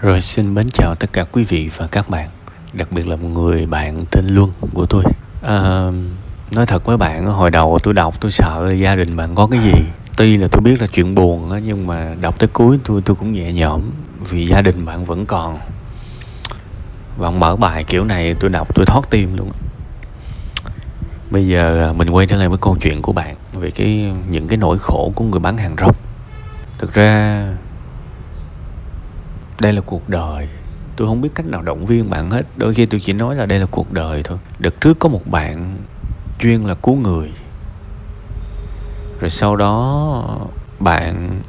[0.00, 2.28] Rồi xin mến chào tất cả quý vị và các bạn
[2.72, 5.04] Đặc biệt là một người bạn tên Luân của tôi.
[5.42, 5.90] À,
[6.52, 9.46] Nói thật với bạn hồi đầu tôi đọc tôi sợ là gia đình bạn có
[9.46, 9.72] cái gì.
[10.16, 13.16] Tuy là tôi biết là chuyện buồn đó, nhưng mà đọc tới cuối tôi tôi
[13.16, 13.82] cũng nhẹ nhõm
[14.30, 15.58] Vì gia đình bạn vẫn còn.
[17.18, 19.50] Bạn mở bài kiểu này tôi đọc tôi thoát tim luôn
[21.30, 24.56] Bây giờ mình quay trở lại với câu chuyện của bạn Về cái những cái
[24.56, 25.94] nỗi khổ của người bán hàng rong.
[26.78, 27.44] Thực ra
[29.60, 30.48] đây là cuộc đời.
[30.96, 32.46] Tôi không biết cách nào động viên bạn hết.
[32.56, 34.38] Đôi khi tôi chỉ nói là đây là cuộc đời thôi.
[34.58, 35.76] Đợt trước có một bạn
[36.40, 37.30] chuyên là cứu người.
[39.20, 40.38] Rồi sau đó
[40.78, 41.40] bạn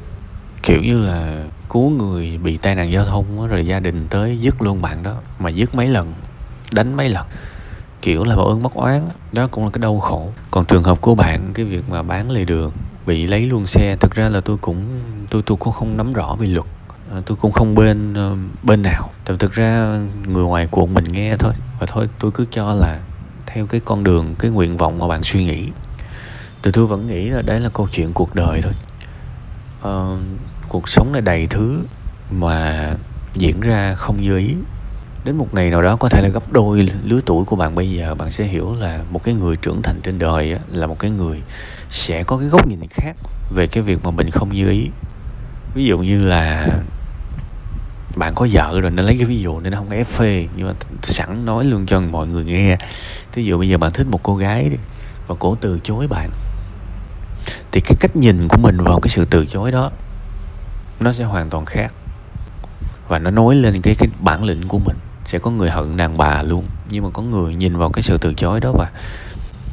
[0.62, 4.62] kiểu như là cứu người bị tai nạn giao thông rồi gia đình tới dứt
[4.62, 6.12] luôn bạn đó, mà dứt mấy lần,
[6.72, 7.26] đánh mấy lần.
[8.02, 10.32] Kiểu là báo ơn mất oán đó cũng là cái đau khổ.
[10.50, 12.72] Còn trường hợp của bạn, cái việc mà bán lề đường,
[13.06, 15.00] bị lấy luôn xe, thực ra là tôi cũng,
[15.30, 16.66] tôi tôi cũng không nắm rõ về luật
[17.10, 19.10] à, tôi cũng không bên uh, bên nào.
[19.24, 21.52] Tại thực ra người ngoài cuộc mình nghe thôi.
[21.80, 23.00] Và thôi tôi cứ cho là
[23.46, 25.68] theo cái con đường cái nguyện vọng mà bạn suy nghĩ.
[26.62, 28.72] Thì tôi vẫn nghĩ là đấy là câu chuyện cuộc đời thôi.
[29.82, 29.92] À,
[30.68, 31.82] cuộc sống này đầy thứ
[32.30, 32.90] mà
[33.34, 34.54] diễn ra không như ý.
[35.24, 37.90] Đến một ngày nào đó có thể là gấp đôi lứa tuổi của bạn bây
[37.90, 40.98] giờ bạn sẽ hiểu là một cái người trưởng thành trên đời á, là một
[40.98, 41.42] cái người
[41.90, 43.16] sẽ có cái góc nhìn khác
[43.54, 44.88] về cái việc mà mình không như ý.
[45.74, 46.68] Ví dụ như là
[48.16, 50.66] bạn có vợ rồi nên lấy cái ví dụ nên nó không ép phê, nhưng
[50.66, 52.76] mà sẵn nói luôn cho mọi người nghe.
[53.34, 54.76] Ví dụ bây giờ bạn thích một cô gái đi,
[55.26, 56.30] và cổ từ chối bạn,
[57.72, 59.90] thì cái cách nhìn của mình vào cái sự từ chối đó,
[61.00, 61.94] nó sẽ hoàn toàn khác.
[63.08, 64.96] Và nó nói lên cái cái bản lĩnh của mình.
[65.24, 68.18] Sẽ có người hận đàn bà luôn, nhưng mà có người nhìn vào cái sự
[68.18, 68.90] từ chối đó và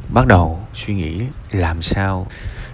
[0.08, 1.20] bắt đầu suy nghĩ
[1.52, 2.26] làm sao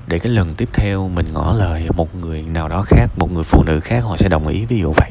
[0.07, 3.45] để cái lần tiếp theo mình ngỏ lời một người nào đó khác, một người
[3.45, 4.65] phụ nữ khác, họ sẽ đồng ý.
[4.65, 5.11] Ví dụ vậy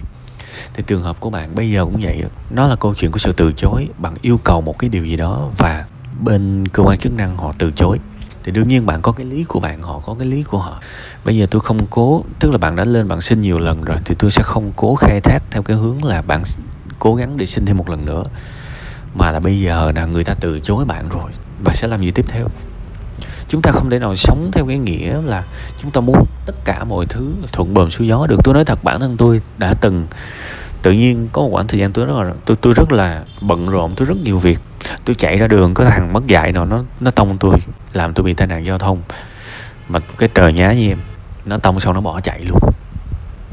[0.74, 2.24] thì trường hợp của bạn bây giờ cũng vậy.
[2.50, 3.90] Nó là câu chuyện của sự từ chối.
[3.98, 5.86] Bạn yêu cầu một cái điều gì đó và
[6.22, 8.00] bên cơ quan chức năng họ từ chối.
[8.44, 10.80] Thì đương nhiên bạn có cái lý của bạn, họ có cái lý của họ.
[11.26, 13.98] Bây giờ tôi không cố, tức là bạn đã lên bạn xin nhiều lần rồi,
[14.06, 16.44] thì tôi sẽ không cố khai thác theo cái hướng là bạn
[17.00, 18.24] cố gắng để xin thêm một lần nữa.
[19.16, 21.32] Mà là bây giờ là người ta từ chối bạn rồi
[21.64, 22.48] và sẽ làm gì tiếp theo?
[23.48, 25.44] Chúng ta không thể nào sống theo cái nghĩa là
[25.82, 28.40] chúng ta muốn tất cả mọi thứ thuận bờm xuôi gió được.
[28.44, 30.08] Tôi nói thật, bản thân tôi đã từng,
[30.82, 33.70] tự nhiên có một khoảng thời gian tôi rất là, tôi tôi rất là bận
[33.70, 34.60] rộn, tôi rất nhiều việc.
[35.06, 37.58] Tôi chạy ra đường, có thằng mất dạy nào, nó nó tông tôi,
[37.94, 39.02] làm tôi bị tai nạn giao thông.
[39.90, 40.98] Mà cái trời nhá như em,
[41.46, 42.60] nó tông xong nó bỏ chạy luôn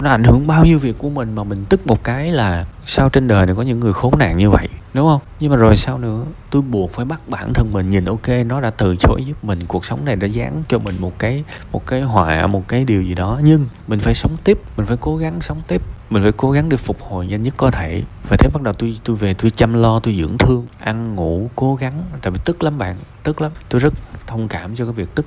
[0.01, 3.09] nó ảnh hưởng bao nhiêu việc của mình mà mình tức một cái là sao
[3.09, 5.21] trên đời này có những người khốn nạn như vậy, đúng không?
[5.41, 6.25] Nhưng mà rồi sao nữa?
[6.51, 9.59] Tôi buộc phải bắt bản thân mình nhìn, ok, nó đã từ chối giúp mình,
[9.69, 13.03] cuộc sống này đã dán cho mình một cái một cái họa, một cái điều
[13.03, 13.41] gì đó.
[13.45, 16.69] Nhưng mình phải sống tiếp, mình phải cố gắng sống tiếp, mình phải cố gắng
[16.69, 18.03] để phục hồi nhanh nhất có thể.
[18.29, 21.51] Và thế bắt đầu tôi tôi về, tôi chăm lo, tôi dưỡng thương, ăn, ngủ,
[21.57, 22.05] cố gắng.
[22.23, 23.53] Tại vì tức lắm bạn, tức lắm.
[23.69, 23.95] Tôi rất
[24.27, 25.27] thông cảm cho cái việc tức.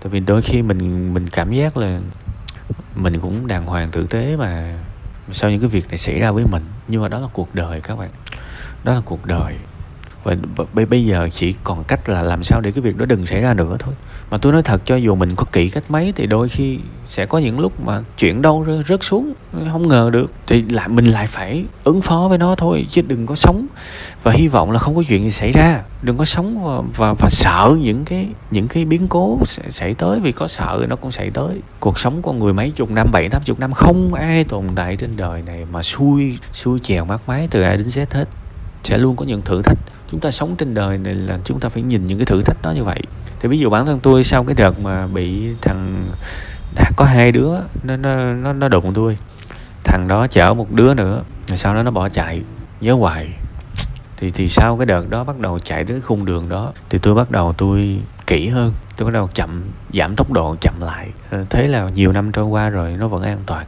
[0.00, 2.00] Tại vì đôi khi mình mình cảm giác là
[3.02, 4.78] mình cũng đàng hoàng tử tế mà
[5.32, 6.62] sao những cái việc này xảy ra với mình.
[6.88, 8.10] Nhưng mà đó là cuộc đời các bạn.
[8.84, 9.54] Đó là cuộc đời
[10.24, 10.36] và
[10.90, 13.54] bây giờ chỉ còn cách là làm sao để cái việc đó đừng xảy ra
[13.54, 13.94] nữa thôi.
[14.30, 17.26] Mà tôi nói thật cho dù mình có kỹ cách mấy thì đôi khi sẽ
[17.26, 19.32] có những lúc mà chuyện đâu rớt xuống
[19.72, 20.32] không ngờ được.
[20.46, 23.66] Thì lại mình lại phải ứng phó với nó thôi chứ đừng có sống
[24.22, 25.82] và hy vọng là không có chuyện gì xảy ra.
[26.02, 29.94] Đừng có sống và và, và sợ những cái những cái biến cố sẽ xảy
[29.94, 31.60] tới vì có sợ nó cũng xảy tới.
[31.80, 34.96] Cuộc sống con người mấy chục năm bảy tám chục năm không ai tồn tại
[34.96, 38.28] trên đời này mà xui xui chèo mát máy từ ai đến z hết.
[38.82, 39.78] Sẽ luôn có những thử thách
[40.10, 42.62] chúng ta sống trên đời này là chúng ta phải nhìn những cái thử thách
[42.62, 43.00] đó như vậy.
[43.40, 46.08] Thì ví dụ bản thân tôi sau cái đợt mà bị thằng
[46.74, 47.50] đã có hai đứa
[47.82, 49.18] nó nó nó, nó đụng tôi.
[49.84, 52.42] Thằng đó chở một đứa nữa rồi sau đó nó bỏ chạy
[52.80, 53.28] nhớ hoài.
[54.16, 57.14] Thì thì sau cái đợt đó bắt đầu chạy tới khung đường đó thì tôi
[57.14, 58.72] bắt đầu tôi kỹ hơn.
[58.96, 59.62] Tôi bắt đầu chậm
[59.94, 61.08] giảm tốc độ chậm lại.
[61.30, 63.66] Ờ, thế là nhiều năm trôi qua rồi nó vẫn an toàn.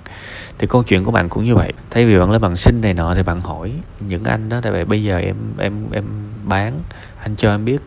[0.58, 1.72] Thì câu chuyện của bạn cũng như vậy.
[1.90, 4.72] Thay vì bạn lấy bằng sinh này nọ thì bạn hỏi những anh đó tại
[4.72, 6.04] vì bây giờ em em em
[6.44, 6.80] bán.
[7.22, 7.82] Anh cho em biết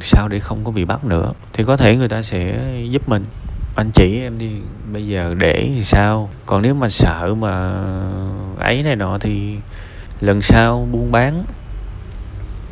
[0.00, 1.32] sao để không có bị bắt nữa.
[1.52, 2.60] Thì có thể người ta sẽ
[2.90, 3.24] giúp mình.
[3.76, 4.50] Anh chỉ em đi,
[4.92, 6.30] bây giờ để thì sao?
[6.46, 7.82] Còn nếu mà sợ mà
[8.58, 9.56] ấy này nọ thì
[10.20, 11.44] lần sau buôn bán,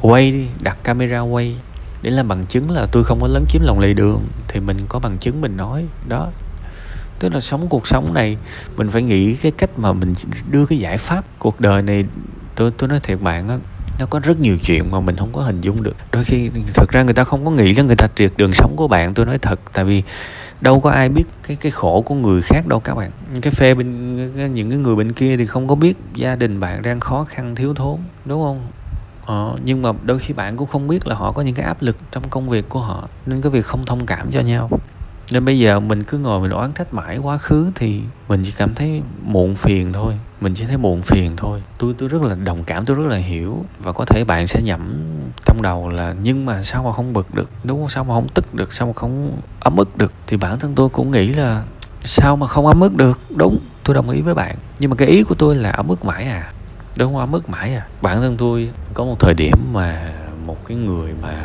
[0.01, 1.57] quay đi, đặt camera quay.
[2.03, 4.77] Để làm bằng chứng là tôi không có lấn chiếm lòng lề đường, thì mình
[4.89, 5.85] có bằng chứng mình nói.
[6.09, 6.29] Đó.
[7.19, 8.37] Tức là sống cuộc sống này,
[8.77, 10.15] mình phải nghĩ cái cách mà mình
[10.51, 12.05] đưa cái giải pháp cuộc đời này.
[12.55, 13.57] Tôi tôi nói thiệt bạn á
[13.99, 15.97] nó có rất nhiều chuyện mà mình không có hình dung được.
[16.13, 18.77] Đôi khi thật ra người ta không có nghĩ là người ta triệt đường sống
[18.77, 19.61] của bạn tôi nói thật.
[19.73, 20.03] Tại vì
[20.61, 23.11] đâu có ai biết cái cái khổ của người khác đâu các bạn.
[23.43, 26.83] Cái phê bên những cái người bên kia thì không có biết gia đình bạn
[26.83, 28.67] đang khó khăn thiếu thốn đúng không?
[29.25, 31.83] Ờ, nhưng mà đôi khi bạn cũng không biết là họ có những cái áp
[31.83, 34.71] lực trong công việc của họ nên cái việc không thông cảm cho nhau.
[35.31, 38.53] Nên bây giờ mình cứ ngồi mình oán trách mãi quá khứ thì mình chỉ
[38.57, 41.63] cảm thấy muộn phiền thôi mình chỉ thấy muộn phiền thôi.
[41.79, 43.65] Tôi tôi rất là đồng cảm, tôi rất là hiểu.
[43.81, 45.03] Và có thể bạn sẽ nhẩm
[45.47, 47.51] trong đầu là, nhưng mà sao mà không bực được?
[47.65, 47.89] Đúng không?
[47.89, 48.73] Sao mà không tức được?
[48.73, 50.13] Sao mà không ấm ức được?
[50.27, 51.65] Thì bản thân tôi cũng nghĩ là,
[52.05, 53.21] sao mà không ấm ức được?
[53.37, 54.57] Đúng, tôi đồng ý với bạn.
[54.79, 56.53] Nhưng mà cái ý của tôi là ấm ức mãi à.
[56.97, 57.21] Đúng không?
[57.21, 57.87] Ấm ức mãi à.
[58.03, 60.15] Bản thân tôi có một thời điểm mà
[60.47, 61.45] một cái người mà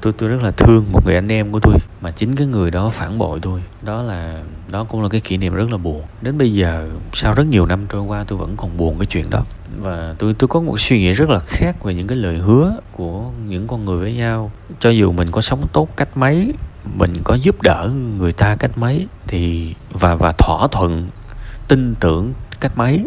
[0.00, 2.70] tôi tôi rất là thương một người anh em của tôi, mà chính cái người
[2.70, 3.62] đó phản bội tôi.
[3.82, 6.02] Đó là đó cũng là cái kỷ niệm rất là buồn.
[6.22, 9.30] Đến bây giờ, sau rất nhiều năm trôi qua, tôi vẫn còn buồn cái chuyện
[9.30, 9.42] đó.
[9.76, 12.76] Và tôi tôi có một suy nghĩ rất là khác về những cái lời hứa
[12.92, 14.50] của những con người với nhau.
[14.80, 16.52] Cho dù mình có sống tốt cách mấy,
[16.94, 21.08] mình có giúp đỡ người ta cách mấy, thì, và và thỏa thuận,
[21.68, 23.04] tin tưởng cách mấy,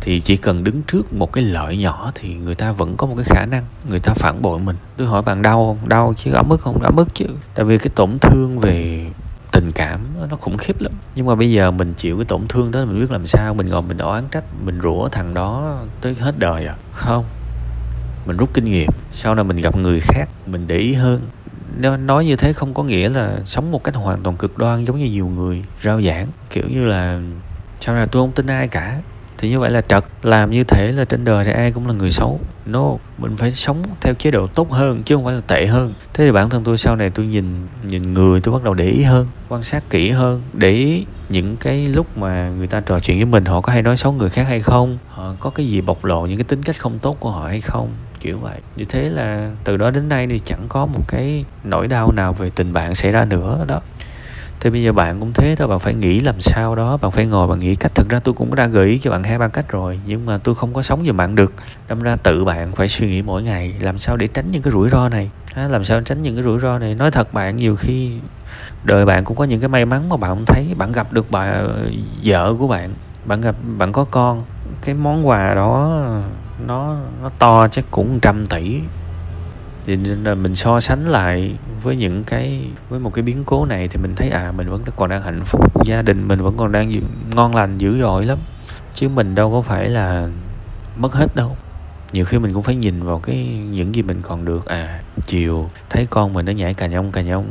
[0.00, 3.14] thì chỉ cần đứng trước một cái lợi nhỏ thì người ta vẫn có một
[3.16, 4.76] cái khả năng, người ta phản bội mình.
[4.96, 5.88] Tôi hỏi bạn đau không?
[5.88, 6.82] Đau chứ, ấm ức không?
[6.82, 7.26] Ấm ức chứ.
[7.54, 9.06] Tại vì cái tổn thương về
[9.52, 10.00] tình cảm
[10.30, 10.92] nó khủng khiếp lắm.
[11.14, 13.54] Nhưng mà bây giờ mình chịu cái tổn thương đó, mình biết làm sao.
[13.54, 16.74] Mình ngồi mình oán trách, mình rủa thằng đó tới hết đời à?
[16.92, 17.24] Không.
[18.26, 18.88] Mình rút kinh nghiệm.
[19.12, 21.20] Sau này mình gặp người khác, mình để ý hơn.
[22.06, 24.98] Nói như thế không có nghĩa là sống một cách hoàn toàn cực đoan giống
[24.98, 26.26] như nhiều người rao giảng.
[26.50, 27.20] Kiểu như là
[27.80, 29.00] sau này tôi không tin ai cả?
[29.38, 31.92] Thì như vậy là trật làm như thế là trên đời thì ai cũng là
[31.92, 32.40] người xấu.
[32.66, 35.94] No, mình phải sống theo chế độ tốt hơn chứ không phải là tệ hơn.
[36.14, 38.84] Thế thì bản thân tôi sau này tôi nhìn nhìn người tôi bắt đầu để
[38.84, 43.00] ý hơn, quan sát kỹ hơn, để ý những cái lúc mà người ta trò
[43.00, 45.66] chuyện với mình, họ có hay nói xấu người khác hay không, họ có cái
[45.66, 47.88] gì bộc lộ những cái tính cách không tốt của họ hay không,
[48.20, 48.58] kiểu vậy.
[48.76, 52.32] Như thế là từ đó đến nay thì chẳng có một cái nỗi đau nào
[52.32, 53.80] về tình bạn xảy ra nữa, đó
[54.60, 57.26] thì bây giờ bạn cũng thế thôi bạn phải nghĩ làm sao đó bạn phải
[57.26, 57.94] ngồi bạn nghĩ cách.
[57.94, 60.38] Thực ra tôi cũng đã gợi ý cho bạn hai ba cách rồi nhưng mà
[60.38, 61.52] tôi không có sống giùm bạn được.
[61.88, 64.72] Đâm ra tự bạn phải suy nghĩ mỗi ngày làm sao để tránh những cái
[64.72, 65.30] rủi ro này.
[65.54, 66.94] À, làm sao tránh những cái rủi ro này?
[66.94, 68.12] Nói thật bạn nhiều khi
[68.84, 70.74] đời bạn cũng có những cái may mắn mà bạn không thấy.
[70.78, 71.62] Bạn gặp được bà
[72.24, 72.94] vợ của bạn
[73.24, 74.42] bạn gặp bạn có con
[74.84, 76.02] cái món quà đó
[76.66, 78.80] nó nó to chắc cũng trăm tỷ
[79.88, 83.64] thì nên là mình so sánh lại với những cái, với một cái biến cố
[83.64, 86.56] này thì mình thấy à mình vẫn còn đang hạnh phúc, gia đình mình vẫn
[86.56, 86.92] còn đang
[87.34, 88.38] ngon lành, dữ dội lắm.
[88.94, 90.28] Chứ mình đâu có phải là
[90.96, 91.56] mất hết đâu.
[92.12, 93.36] Nhiều khi mình cũng phải nhìn vào cái,
[93.70, 94.66] những gì mình còn được.
[94.66, 97.46] À chiều, thấy con mình nó nhảy cà nhông cà nhông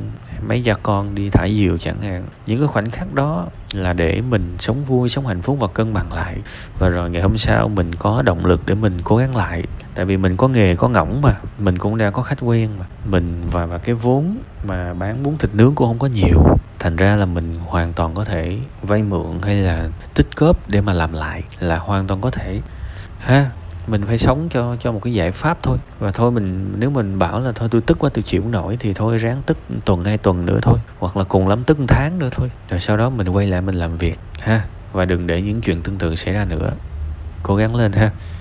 [0.48, 2.26] mấy gia con đi thả diều chẳng hạn.
[2.46, 5.94] Những cái khoảnh khắc đó là để mình sống vui, sống hạnh phúc và cân
[5.94, 6.36] bằng lại.
[6.80, 9.64] Và rồi ngày hôm sau mình có động lực để mình cố gắng lại.
[9.96, 11.36] Tại vì mình có nghề, có ngỗng mà.
[11.60, 12.86] Mình cũng đã có khách quen mà.
[13.06, 16.44] Mình và và cái vốn mà bán bún thịt nướng cũng không có nhiều.
[16.80, 20.82] Thành ra là mình hoàn toàn có thể vay mượn hay là tích góp để
[20.82, 22.62] mà làm lại là hoàn toàn có thể.
[23.20, 23.52] Ha
[23.88, 25.78] mình phải sống cho cho một cái giải pháp thôi.
[26.00, 28.94] Và thôi mình, nếu mình bảo là thôi tôi tức quá, tôi chịu nổi thì
[28.94, 32.20] thôi ráng tức tuần hai tuần nữa thôi, hoặc là cùng lắm tức một tháng
[32.20, 32.52] nữa thôi.
[32.70, 34.62] Rồi sau đó mình quay lại mình làm việc, ha.
[34.94, 36.72] Và đừng để những chuyện tương tự xảy ra nữa.
[37.44, 38.12] Cố gắng lên ha.